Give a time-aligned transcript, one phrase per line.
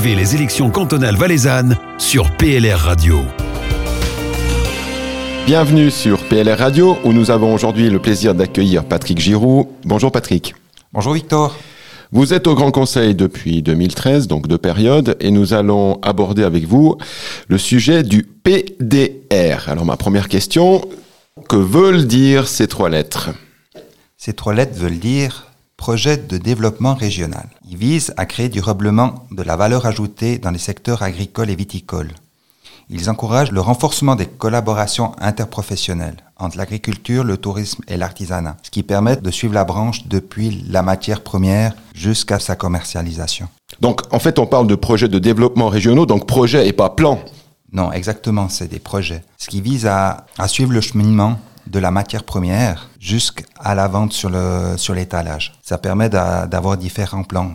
[0.00, 3.18] Suivez les élections cantonales valaisannes sur PLR Radio.
[5.44, 9.72] Bienvenue sur PLR Radio où nous avons aujourd'hui le plaisir d'accueillir Patrick Giroux.
[9.84, 10.54] Bonjour Patrick.
[10.92, 11.56] Bonjour Victor.
[12.12, 16.64] Vous êtes au Grand Conseil depuis 2013, donc deux périodes, et nous allons aborder avec
[16.64, 16.96] vous
[17.48, 19.68] le sujet du PDR.
[19.68, 20.80] Alors ma première question,
[21.48, 23.30] que veulent dire ces trois lettres?
[24.16, 25.47] Ces trois lettres veulent dire
[25.78, 27.48] projet de développement régional.
[27.70, 32.12] Ils visent à créer durablement de la valeur ajoutée dans les secteurs agricoles et viticoles.
[32.90, 38.82] Ils encouragent le renforcement des collaborations interprofessionnelles entre l'agriculture, le tourisme et l'artisanat, ce qui
[38.82, 43.48] permet de suivre la branche depuis la matière première jusqu'à sa commercialisation.
[43.80, 47.20] Donc en fait on parle de projets de développement régionaux, donc projet et pas plan.
[47.72, 49.22] Non, exactement, c'est des projets.
[49.36, 54.12] Ce qui vise à, à suivre le cheminement de la matière première jusqu'à la vente
[54.12, 55.54] sur le sur l'étalage.
[55.62, 57.52] Ça permet d'avoir différents plans.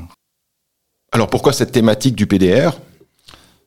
[1.12, 2.78] Alors pourquoi cette thématique du PDR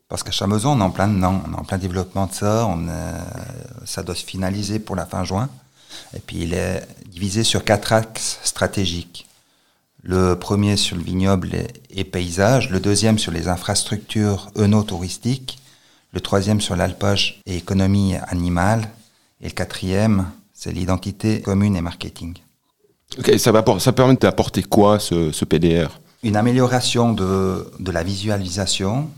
[0.09, 2.65] parce qu'à Chameson, on est en plein dedans, on est en plein développement de ça,
[2.67, 2.87] on
[3.85, 5.49] ça doit se finaliser pour la fin juin.
[6.15, 9.27] Et puis il est divisé sur quatre axes stratégiques.
[10.03, 11.51] Le premier sur le vignoble
[11.91, 15.59] et, paysage, le deuxième sur les infrastructures œno-touristiques,
[16.13, 18.89] le troisième sur l'alpage et économie animale,
[19.47, 22.35] et le quatrième, c'est l'identité commune et marketing.
[23.17, 28.03] Ok, ça, va, ça permet d'apporter quoi ce, ce PDR Une amélioration de, de la
[28.03, 29.09] visualisation,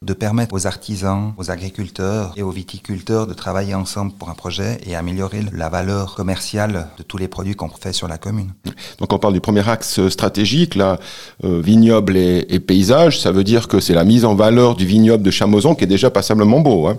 [0.00, 4.80] de permettre aux artisans, aux agriculteurs et aux viticulteurs de travailler ensemble pour un projet
[4.86, 8.54] et améliorer la valeur commerciale de tous les produits qu'on fait sur la commune.
[9.00, 10.98] Donc on parle du premier axe stratégique, là,
[11.44, 15.22] euh, vignoble et, paysage, ça veut dire que c'est la mise en valeur du vignoble
[15.22, 16.86] de Chamozon qui est déjà passablement beau.
[16.86, 16.96] Hein?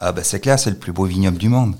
[0.00, 1.76] Ah ben c'est clair, c'est le plus beau vignoble du monde.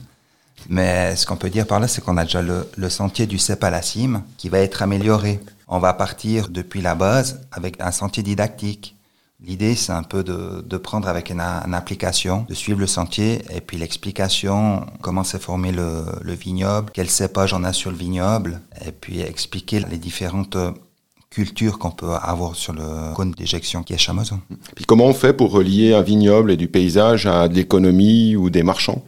[0.69, 3.39] Mais ce qu'on peut dire par là, c'est qu'on a déjà le, le, sentier du
[3.39, 5.41] cep à la cime qui va être amélioré.
[5.69, 8.97] On va partir depuis la base avec un sentier didactique
[9.45, 13.41] L'idée, c'est un peu de, de prendre avec une, une, application, de suivre le sentier
[13.53, 17.97] et puis l'explication, comment s'est formé le, le, vignoble, quel cépage on a sur le
[17.97, 20.57] vignoble, et puis expliquer les différentes
[21.29, 24.39] cultures qu'on peut avoir sur le cône d'éjection qui est Chamazon.
[24.77, 28.49] Puis comment on fait pour relier un vignoble et du paysage à de l'économie ou
[28.49, 29.03] des marchands?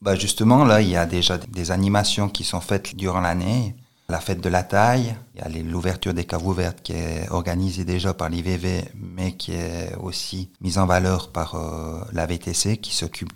[0.00, 3.74] Bah Justement, là, il y a déjà des animations qui sont faites durant l'année
[4.08, 7.84] la fête de la taille, il y a l'ouverture des caves ouvertes qui est organisée
[7.84, 12.94] déjà par l'IVV, mais qui est aussi mise en valeur par euh, la VTC qui
[12.94, 13.32] s'occupe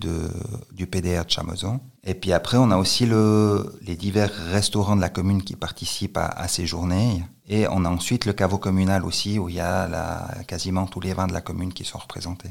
[0.72, 1.81] du PDR de Chamezon.
[2.04, 6.19] Et puis après, on a aussi le, les divers restaurants de la commune qui participent
[6.19, 7.25] à, ces journées.
[7.48, 11.15] Et on a ensuite le caveau communal aussi, où il y a quasiment tous les
[11.15, 12.50] vins de la commune qui sont représentés.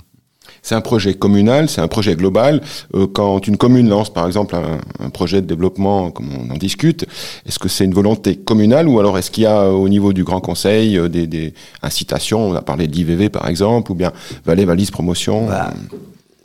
[0.62, 2.62] C'est un projet communal, c'est un projet global.
[2.96, 7.06] Euh, quand une commune lance, par exemple, un, projet de développement, comme on en discute,
[7.46, 10.24] est-ce que c'est une volonté communale ou alors est-ce qu'il y a au niveau du
[10.24, 12.50] Grand Conseil euh, des, incitations?
[12.50, 14.12] On a parlé de l'IVV, par exemple, ou bien
[14.46, 15.48] Valais Valise Promotion.
[15.48, 15.74] Bah,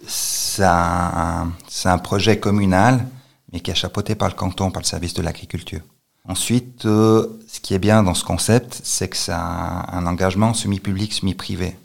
[0.06, 3.06] c'est un, projet communal,
[3.52, 5.80] mais qui est chapeauté par le canton, par le service de l'agriculture.
[6.26, 11.12] Ensuite, euh, ce qui est bien dans ce concept, c'est que c'est un engagement semi-public,
[11.12, 11.76] semi-privé.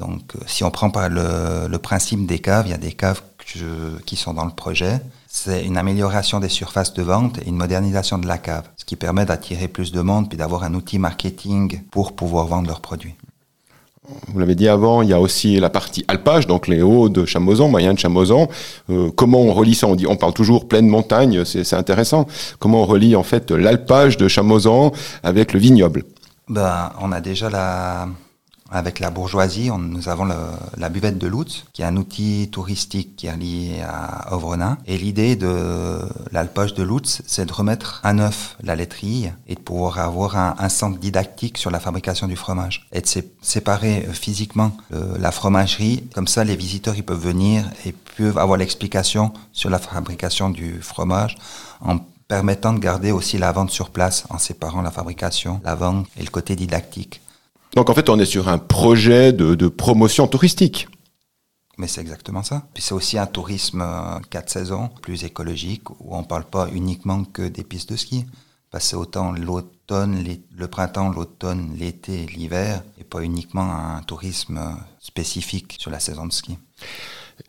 [0.00, 2.92] Donc, euh, si on prend par le, le, principe des caves, il y a des
[2.92, 3.22] caves
[4.06, 5.00] qui sont dans le projet.
[5.28, 8.96] C'est une amélioration des surfaces de vente et une modernisation de la cave, ce qui
[8.96, 13.14] permet d'attirer plus de monde puis d'avoir un outil marketing pour pouvoir vendre leurs produits.
[14.28, 17.24] Vous l'avez dit avant, il y a aussi la partie alpage, donc les hauts de
[17.24, 18.48] Chamozan, moyens de Chamozan.
[18.88, 19.86] Euh, comment on relie ça?
[19.86, 22.26] On, dit, on parle toujours pleine montagne, c'est intéressant.
[22.58, 26.04] Comment on relie en fait l'alpage de Chamozan avec le vignoble?
[26.48, 28.08] Ben, On a déjà la,
[28.70, 33.26] avec la bourgeoisie, nous avons la buvette de Lutz, qui est un outil touristique qui
[33.26, 34.78] est lié à Ovrenin.
[34.86, 35.98] Et l'idée de
[36.32, 40.68] l'alpage de Lutz, c'est de remettre à neuf la laiterie et de pouvoir avoir un,
[40.68, 42.86] centre didactique sur la fabrication du fromage.
[42.92, 43.06] Et de
[43.42, 48.58] séparer euh, physiquement la fromagerie, comme ça les visiteurs ils peuvent venir et peuvent avoir
[48.58, 51.36] l'explication sur la fabrication du fromage
[51.80, 51.98] en
[52.28, 56.22] permettant de garder aussi la vente sur place en séparant la fabrication, la vente et
[56.22, 57.20] le côté didactique.
[57.74, 60.88] Donc en fait, on est sur un projet de, promotion touristique.
[61.78, 62.66] Mais c'est exactement ça.
[62.74, 67.24] Puis c'est aussi un tourisme euh, quatre saisons, plus écologique, où on parle pas uniquement
[67.24, 68.26] que des pistes de ski.
[68.78, 70.24] C'est autant l'automne,
[70.54, 74.70] le printemps, l'automne, l'été, l'hiver, et pas uniquement un tourisme euh,
[75.00, 76.58] spécifique sur la saison de ski.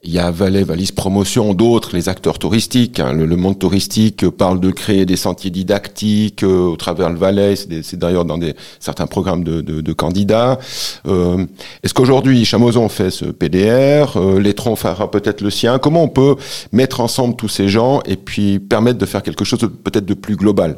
[0.03, 2.99] Il y a Valais, Valise Promotion, d'autres, les acteurs touristiques.
[2.99, 3.13] Hein.
[3.13, 7.55] Le, monde touristique parle de créer des sentiers didactiques euh, au travers le Valais.
[7.55, 10.59] C'est d'ailleurs dans des, certains programmes de, de, de candidats.
[11.07, 11.45] Euh,
[11.83, 15.77] Est-ce qu'aujourd'hui, Chamozon fait ce PDR euh, Létron fera peut-être le sien?
[15.79, 16.35] Comment on peut
[16.71, 20.35] mettre ensemble tous ces gens et puis permettre de faire quelque chose peut-être de plus
[20.35, 20.77] global?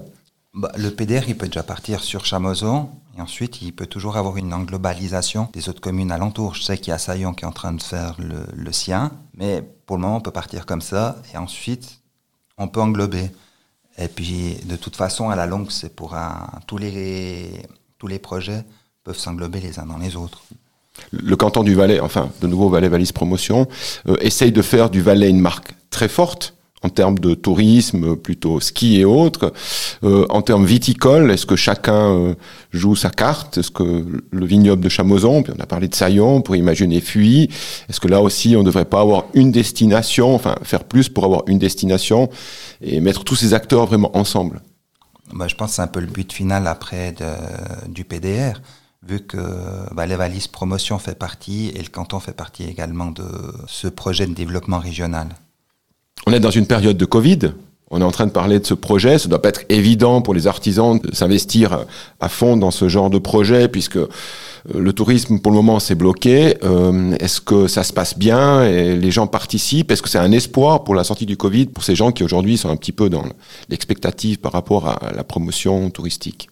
[0.53, 4.37] Bah, Le PDR, il peut déjà partir sur Chamozon, et ensuite, il peut toujours avoir
[4.37, 6.55] une englobalisation des autres communes alentours.
[6.55, 9.11] Je sais qu'il y a Saillon qui est en train de faire le, le sien,
[9.35, 12.01] mais pour le moment, on peut partir comme ça, et ensuite,
[12.57, 13.29] on peut englober.
[13.97, 17.51] Et puis, de toute façon, à la longue, c'est pour un, tous les
[18.03, 18.65] tous les projets
[19.05, 20.43] peuvent s'englober les uns dans les autres.
[21.11, 23.65] Le canton du Valais, enfin, de nouveau Valais Valise Promotion,
[24.09, 28.59] euh, essaye de faire du Valais une marque très forte en termes de tourisme, plutôt
[28.59, 29.53] ski et autres.
[30.03, 32.35] Euh, en termes viticoles, est-ce que chacun euh,
[32.71, 33.57] joue sa carte?
[33.57, 37.49] Est-ce que le vignoble de Chamozon, puis on a parlé de Saillon, pour imaginer Fuy,
[37.89, 41.23] est-ce que là aussi on ne devrait pas avoir une destination, enfin faire plus pour
[41.23, 42.29] avoir une destination
[42.81, 44.61] et mettre tous ces acteurs vraiment ensemble?
[45.33, 48.59] Bah, Je pense que c'est un peu le but final après de, du PDR
[49.05, 49.37] vu que
[49.93, 53.25] bah, les valises promotion fait partie et le canton fait partie également de
[53.67, 55.27] ce projet de développement régional.
[56.25, 57.51] On est dans une période de Covid.
[57.91, 59.19] On est en train de parler de ce projet.
[59.19, 61.85] Ce doit pas être évident pour les artisans de s'investir
[62.19, 64.07] à fond dans ce genre de projet puisque euh,
[64.73, 66.57] le tourisme pour le moment s'est bloqué.
[66.63, 69.91] Euh, est-ce que ça se passe bien et les gens participent?
[69.91, 72.57] Est-ce que c'est un espoir pour la sortie du Covid pour ces gens qui aujourd'hui
[72.57, 73.25] sont un petit peu dans
[73.69, 76.49] l'expectative par rapport à la promotion touristique?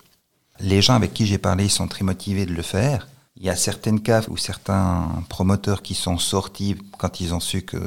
[0.60, 3.08] Les gens avec qui j'ai parlé sont très motivés de le faire.
[3.38, 7.64] Il y a certaines caves ou certains promoteurs qui sont sortis quand ils ont su
[7.66, 7.80] qu'il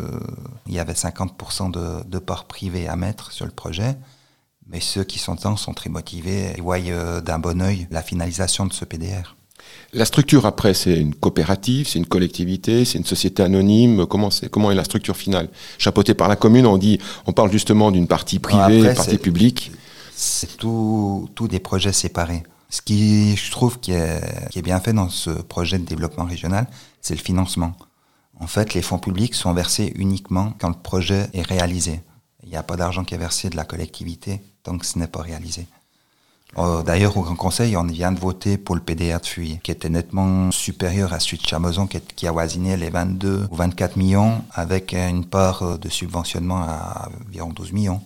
[0.69, 3.97] y avait 50% de, de parts privées à mettre sur le projet.
[4.67, 8.03] Mais ceux qui sont dedans sont très motivés et voient euh, d'un bon oeil la
[8.03, 9.37] finalisation de ce PDR.
[9.93, 14.07] La structure après, c'est une coopérative, c'est une collectivité, c'est une société anonyme.
[14.07, 15.49] Comment c'est Comment est la structure finale?
[15.79, 19.71] Chapeautée par la commune, on dit, on parle justement d'une partie privée, une partie publique.
[20.17, 22.43] C'est tout, tout des projets séparés.
[22.75, 26.67] Ce qui, je trouve, qui est, bien fait dans ce projet de développement régional,
[27.01, 27.73] c'est le financement.
[28.41, 32.01] En fait, les fonds publics sont versés uniquement quand le projet est réalisé.
[32.43, 35.07] Il n'y a pas d'argent qui est versé de la collectivité tant que ce n'est
[35.07, 35.69] pas réalisé.
[36.59, 39.71] Euh, d'ailleurs, au Grand Conseil, on vient de voter pour le PDR de Fuy, qui
[39.71, 44.43] était nettement supérieur à celui de Chamozon, qui, qui avoisinait les 22 ou 24 millions,
[44.51, 48.03] avec une part de subventionnement à environ 12 millions.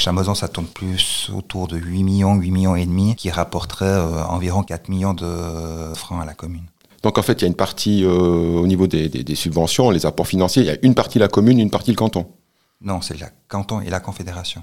[0.00, 4.24] Chamozon, ça tourne plus autour de 8 millions, 8 millions et demi, qui rapporterait euh,
[4.24, 6.64] environ 4 millions de francs à la commune.
[7.02, 9.90] Donc en fait, il y a une partie euh, au niveau des, des, des, subventions,
[9.90, 12.26] les apports financiers, il y a une partie la commune, une partie le canton.
[12.80, 14.62] Non, c'est le canton et la confédération.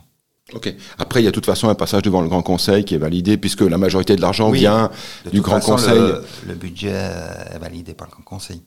[0.53, 0.73] Ok.
[0.97, 2.99] Après, il y a de toute façon un passage devant le Grand Conseil qui est
[2.99, 4.59] validé, puisque la majorité de l'argent oui.
[4.59, 4.89] vient
[5.31, 5.99] du Grand façon, Conseil.
[5.99, 8.61] Le, le, budget est validé par le Grand Conseil.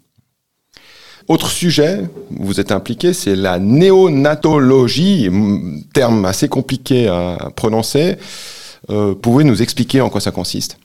[1.28, 2.00] Autre sujet
[2.31, 5.31] où vous êtes impliqué, c'est la néonatologie,
[5.93, 8.17] terme assez compliqué à prononcer.
[8.90, 10.78] Euh, pouvez nous expliquer en quoi ça consiste?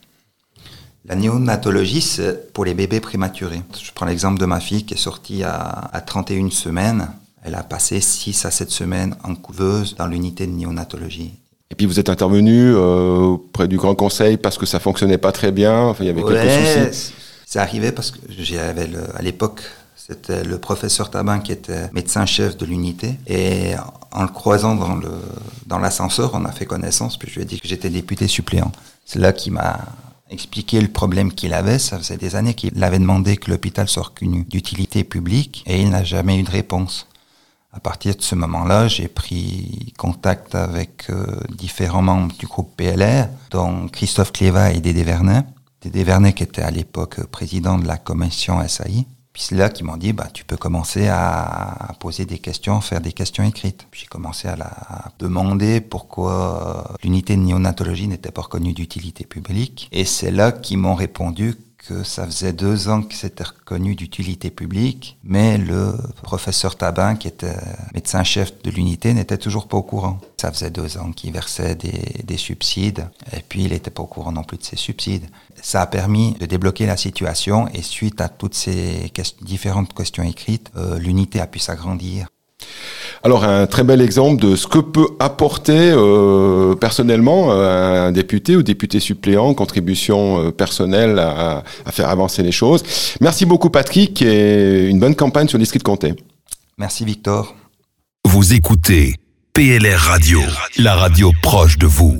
[1.07, 3.61] La néonatologie, c'est pour les bébés prématurés.
[3.79, 7.07] Je prends l'exemple de ma fille qui est sortie à, à 31 semaines.
[7.43, 11.33] Elle a passé 6 à 7 semaines en couveuse dans l'unité de néonatologie.
[11.71, 15.31] Et puis vous êtes intervenu euh, auprès du Grand Conseil parce que ça fonctionnait pas
[15.31, 17.13] très bien, enfin, il y avait ouais, quelques soucis.
[17.45, 19.61] C'est arrivé parce que j'avais à l'époque
[20.07, 23.15] c'était le professeur Tabin qui était médecin-chef de l'unité.
[23.25, 23.73] Et
[24.11, 25.11] en le croisant dans le
[25.65, 27.17] dans l'ascenseur, on a fait connaissance.
[27.17, 28.71] Puis je lui ai dit que j'étais député suppléant.
[29.03, 29.79] C'est là qu'il m'a
[30.29, 31.79] expliqué le problème qu'il avait.
[31.79, 35.89] Ça faisait des années qu'il avait demandé que l'hôpital soit reconnu d'utilité publique et il
[35.89, 37.07] n'a jamais eu de réponse.
[37.73, 43.27] À partir de ce moment-là, j'ai pris contact avec euh, différents membres du groupe PLR,
[43.49, 45.45] dont Christophe Cléva et Dédé Vernet.
[45.81, 49.07] Dédé Vernet qui était à l'époque président de la commission SAI.
[49.35, 53.01] Puis c'est là qu'ils m'ont dit, bah, tu peux commencer à, poser des questions, faire
[53.01, 53.85] des questions écrites.
[53.91, 54.71] J'ai commencé à, la,
[55.19, 59.89] demander pourquoi l'unité de néonatologie n'était pas reconnue d'utilité publique.
[59.91, 61.55] Et c'est là qu'ils m'ont répondu
[61.87, 67.27] que ça faisait deux ans que c'était reconnu d'utilité publique, mais le professeur Tabin, qui
[67.27, 67.55] était
[67.93, 70.19] médecin-chef de l'unité, n'était toujours pas au courant.
[70.37, 74.07] Ça faisait deux ans qu'il versait des, des, subsides, et puis il n'était pas au
[74.07, 75.25] courant non plus de ces subsides.
[75.61, 80.23] Ça a permis de débloquer la situation, et suite à toutes ces questions, différentes questions
[80.23, 82.27] écrites, euh, l'unité a pu s'agrandir.
[83.23, 88.63] Alors un très bel exemple de ce que peut apporter euh, personnellement un député ou
[88.63, 92.83] député suppléant, contribution euh, personnelle à, à, faire avancer les choses.
[93.21, 96.13] Merci beaucoup Patrick et une bonne campagne sur l'Esprit de Comté.
[96.77, 97.55] Merci Victor.
[98.25, 99.15] Vous écoutez
[99.53, 100.41] PLR Radio,
[100.77, 102.19] la radio proche de vous.